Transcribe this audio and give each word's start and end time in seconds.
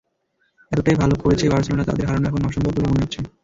এতটাই 0.71 0.95
ভালো 0.95 1.15
করছে 1.21 1.45
বার্সেলোনা, 1.51 1.83
তাদের 1.85 2.05
হারানো 2.07 2.25
এখন 2.27 2.41
অসম্ভব 2.43 2.71
বলেই 2.75 2.91
মনে 2.91 3.03
হচ্ছে। 3.03 3.19